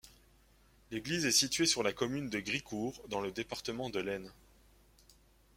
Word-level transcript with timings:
L'église 0.89 1.27
est 1.27 1.31
située 1.31 1.67
sur 1.67 1.83
la 1.83 1.93
commune 1.93 2.27
de 2.27 2.39
Gricourt, 2.39 3.03
dans 3.09 3.21
le 3.21 3.31
département 3.31 3.91
de 3.91 3.99
l'Aisne. 3.99 4.31